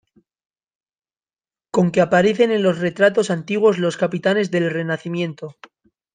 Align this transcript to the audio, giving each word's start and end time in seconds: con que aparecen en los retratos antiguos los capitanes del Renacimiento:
con 1.75 1.85
que 1.93 2.01
aparecen 2.01 2.49
en 2.55 2.63
los 2.63 2.79
retratos 2.87 3.27
antiguos 3.37 3.77
los 3.77 3.97
capitanes 4.03 4.49
del 4.49 4.67
Renacimiento: 4.71 5.57